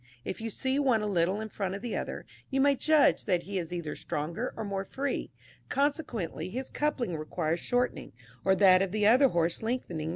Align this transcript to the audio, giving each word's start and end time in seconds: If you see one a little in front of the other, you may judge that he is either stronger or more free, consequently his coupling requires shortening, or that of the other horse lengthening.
If 0.25 0.41
you 0.41 0.49
see 0.49 0.79
one 0.79 1.03
a 1.03 1.07
little 1.07 1.39
in 1.39 1.49
front 1.49 1.75
of 1.75 1.83
the 1.83 1.95
other, 1.95 2.25
you 2.49 2.59
may 2.59 2.73
judge 2.75 3.25
that 3.25 3.43
he 3.43 3.59
is 3.59 3.71
either 3.71 3.95
stronger 3.95 4.51
or 4.57 4.63
more 4.63 4.83
free, 4.83 5.29
consequently 5.69 6.49
his 6.49 6.71
coupling 6.71 7.15
requires 7.15 7.59
shortening, 7.59 8.11
or 8.43 8.55
that 8.55 8.81
of 8.81 8.91
the 8.91 9.05
other 9.05 9.27
horse 9.27 9.61
lengthening. 9.61 10.09